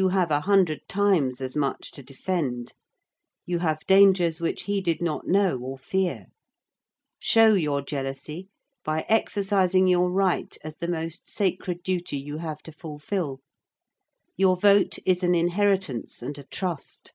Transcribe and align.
You 0.00 0.08
have 0.08 0.30
a 0.30 0.40
hundred 0.40 0.88
times 0.88 1.42
as 1.42 1.54
much 1.54 1.90
to 1.92 2.02
defend: 2.02 2.72
you 3.44 3.58
have 3.58 3.86
dangers 3.86 4.40
which 4.40 4.62
he 4.62 4.80
did 4.80 5.02
not 5.02 5.26
know 5.28 5.58
or 5.58 5.76
fear. 5.76 6.28
Show 7.18 7.52
your 7.52 7.82
jealousy 7.82 8.48
by 8.82 9.02
exercising 9.10 9.86
your 9.88 10.10
right 10.10 10.56
as 10.64 10.78
the 10.78 10.88
most 10.88 11.28
sacred 11.28 11.82
duty 11.82 12.16
you 12.16 12.38
have 12.38 12.62
to 12.62 12.72
fulfil. 12.72 13.40
Your 14.38 14.56
vote 14.56 14.98
is 15.04 15.22
an 15.22 15.34
inheritance 15.34 16.22
and 16.22 16.38
a 16.38 16.44
trust. 16.44 17.12